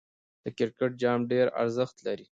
[0.43, 2.25] د کرکټ جام ډېر ارزښت لري.